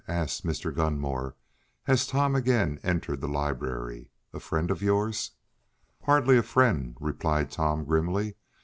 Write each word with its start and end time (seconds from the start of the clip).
asked 0.07 0.43
Mr. 0.43 0.73
Gunmore 0.75 1.35
as 1.85 2.07
Tom 2.07 2.33
again 2.35 2.79
entered 2.81 3.21
the 3.21 3.27
library. 3.27 4.09
"A 4.33 4.39
friend 4.39 4.71
of 4.71 4.81
yours?" 4.81 5.33
"Hardly 6.05 6.37
a 6.37 6.41
friend," 6.41 6.97
replied 6.99 7.51
Tom 7.51 7.85
grimly. 7.85 8.33